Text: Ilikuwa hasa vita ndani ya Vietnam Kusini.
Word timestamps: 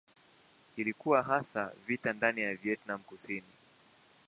Ilikuwa 0.75 1.23
hasa 1.23 1.71
vita 1.87 2.13
ndani 2.13 2.41
ya 2.41 2.55
Vietnam 2.55 2.99
Kusini. 3.03 3.51